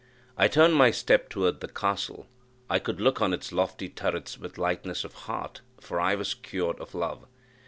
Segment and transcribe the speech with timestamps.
[0.35, 2.27] I turned my steps toward the castle
[2.71, 6.79] I could look on its lofty turrets with lightness of heart, for I was cured
[6.79, 7.27] of love.